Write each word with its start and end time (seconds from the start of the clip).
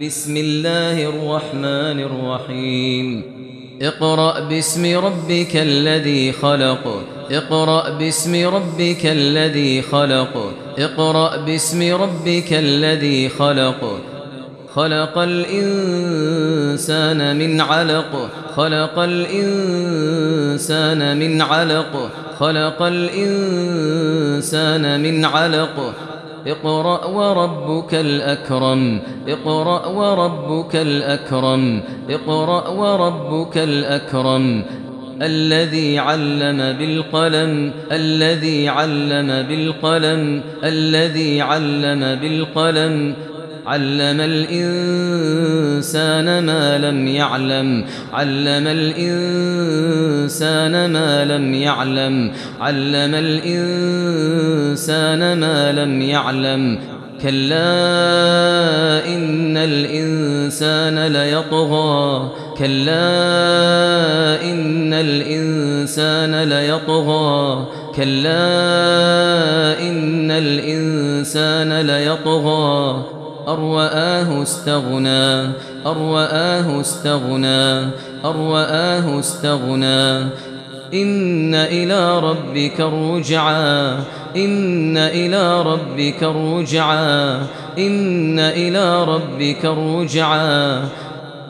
بسم 0.00 0.36
الله 0.36 1.08
الرحمن 1.08 2.00
الرحيم. 2.00 3.22
اقرأ 3.82 4.40
باسم 4.40 4.98
ربك 4.98 5.56
الذي 5.56 6.32
خلق. 6.32 7.02
اقرأ 7.30 7.90
باسم 7.90 8.54
ربك 8.54 9.06
الذي 9.06 9.82
خلق. 9.82 10.52
اقرأ 10.78 11.36
باسم 11.36 11.82
ربك 11.82 12.52
الذي 12.52 13.28
خلق. 13.28 13.98
خلق 14.74 15.18
الإنسان 15.18 17.36
من 17.36 17.60
علق. 17.60 18.28
خلق 18.56 18.98
الإنسان 18.98 21.16
من 21.16 21.42
علق. 21.42 22.10
خلق 22.38 22.82
الإنسان 22.82 25.00
من 25.00 25.24
علق. 25.24 25.94
اقرأ 26.46 27.06
وربك 27.06 27.94
الأكرم 27.94 29.00
اقرأ 29.28 29.86
وربك 29.86 30.76
الأكرم 30.76 31.82
اقرأ 32.10 32.68
وربك 32.68 33.58
الأكرم. 33.58 34.64
الذي 35.22 35.98
علم 35.98 36.78
بالقلم 36.78 37.72
الذي 37.92 38.68
علم 38.68 39.42
بالقلم 39.48 40.42
الذي 40.64 41.40
علم 41.40 42.14
بالقلم. 42.20 43.14
علم 43.66 44.20
الإنسان 44.20 45.26
ما 46.44 46.78
لم 46.78 47.08
يعلم 47.08 47.84
علم 48.12 48.66
الإنسان 48.66 50.46
ما 50.90 51.24
لم 51.24 51.54
يعلم 51.54 52.32
علم 52.60 53.14
الإنسان 53.14 55.00
ما 55.38 55.72
لم 55.72 56.02
يعلم. 56.02 56.78
كلا 57.22 57.56
إن 59.08 59.56
الإنسان 59.56 61.06
ليطغى 61.06 62.30
كلا 62.58 63.08
إن 64.44 64.92
الإنسان 64.94 66.42
ليطغى 66.42 67.66
كلا 67.96 68.46
إن 69.80 70.30
الإنسان 70.30 71.80
ليطغى. 71.80 73.15
أروآه 73.48 74.42
استغنى 74.42 75.52
أروآه 75.86 76.80
استغنى 76.80 77.90
أروآه 78.24 79.18
استغنى. 79.18 80.20
إن 80.94 81.54
إلى 81.54 82.18
ربك 82.18 82.80
الرجعى 82.80 83.94
إن 84.36 84.96
إلى 84.96 85.62
ربك 85.62 86.22
الرجعى 86.22 87.38
إن 87.78 88.38
إلى 88.38 89.04
ربك 89.04 89.64
الرجعى. 89.64 90.80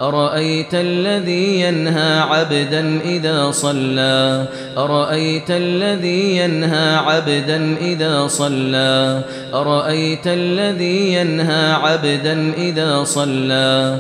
أرأيت 0.03 0.75
الذي 0.75 1.61
ينهى 1.61 2.21
عبدا 2.21 3.01
إذا 3.05 3.51
صلى؟ 3.51 4.45
أرأيت 4.79 5.51
الذي 5.51 6.37
ينهى 6.37 6.97
عبدا 6.97 7.77
إذا 7.81 8.27
صلى؟ 8.27 9.21
أرأيت 9.55 10.27
الذي 10.27 11.13
ينهى 11.13 11.73
عبدا 11.73 12.53
إذا 12.59 13.05
صلى؟ 13.05 13.99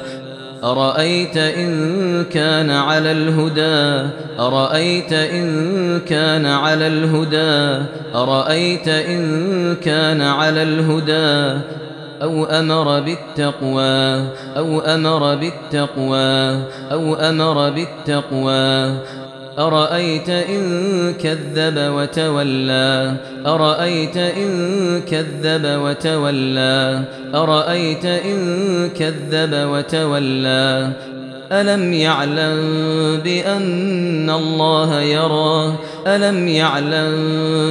أرأيت 0.64 1.36
إن 1.36 2.24
كان 2.24 2.70
على 2.70 3.12
الهدى؟ 3.12 4.08
أرأيت 4.38 5.12
إن 5.12 6.00
كان 6.00 6.46
على 6.46 6.86
الهدى؟ 6.86 7.84
أرأيت 8.14 8.88
إن 8.88 9.74
كان 9.74 10.22
على 10.22 10.62
الهدى؟ 10.62 11.60
أو 12.22 12.44
أمر 12.44 13.00
بالتقوى 13.00 14.28
أو 14.56 14.80
أمر 14.80 15.34
بالتقوى 15.34 16.62
أو 16.92 17.14
أمر 17.14 17.70
بالتقوى. 17.70 18.96
أرأيت 19.58 20.28
إن 20.28 21.14
كذب 21.14 21.78
وتولى؟ 21.78 23.16
أرأيت 23.46 24.16
إن 24.16 24.50
كذب 25.00 25.64
وتولى؟ 25.64 27.02
أرأيت 27.34 28.04
إن 28.04 28.38
كذب 28.90 29.68
وتولى؟ 29.72 30.92
ألم 31.52 31.92
يعلم 31.92 32.60
بأن 33.24 34.30
الله 34.30 35.00
يرى 35.00 35.78
ألم 36.06 36.48
يعلم 36.48 37.14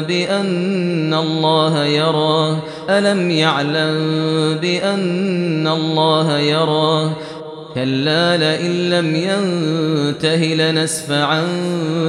بأن 0.08 1.13
الله 1.13 1.84
يرى 1.86 2.58
ألم 2.90 3.31
يعلم 3.31 3.97
بأن 4.62 5.68
الله 5.68 6.38
يرى 6.38 7.12
كلا 7.75 8.38
لئن 8.38 8.90
لم 8.90 9.16
ينته 9.16 10.36
لنسفعا 10.36 11.44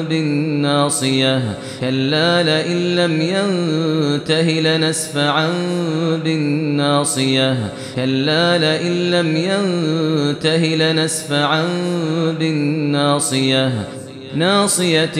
بالناصية 0.09 1.43
كلا 1.81 2.43
لئن 2.43 2.97
لم 2.97 3.21
ينته 3.21 4.51
لنسفعا 4.51 5.49
بالناصية 6.25 7.57
كلا 7.97 8.59
لئن 8.59 9.11
لم 9.11 9.37
ينته 9.37 10.65
لنسفعا 10.67 11.65
بالناصية 12.39 13.73
ناصية 14.37 15.17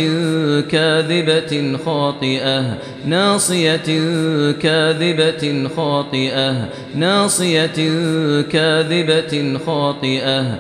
كاذبة 0.61 1.79
خاطئة 1.87 2.79
ناصية 3.07 3.87
كاذبة 4.53 5.69
خاطئة 5.77 6.69
ناصية 6.95 7.79
كاذبة 8.43 9.59
خاطئة. 9.67 10.59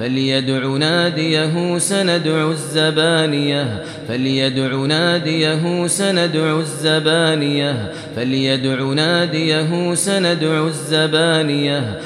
فليدع 0.00 0.66
ناديه 0.66 1.78
سندع 1.78 2.50
الزبانية 2.50 3.82
فليدع 4.08 4.74
ناديه 4.74 5.86
سندع 5.86 6.58
الزبانية 6.58 7.92
فليدع 8.16 8.82
ناديه 8.82 9.94
سندع 9.94 10.66
الزبانية. 10.66 12.00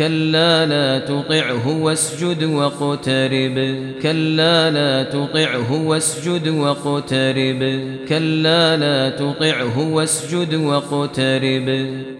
كلا 0.00 0.66
لا 0.66 0.98
تطعه 0.98 1.82
واسجد 1.82 2.44
واقترب. 2.44 3.56
كلا 4.02 4.70
لا 4.70 5.02
تطعه 5.02 5.86
واسجد 5.86 6.48
واقترب. 6.48 7.84
كلا 8.08 8.76
لا 8.76 9.10
تطعه 9.10 9.92
واسجد 9.92 10.54
واقترب. 10.54 12.19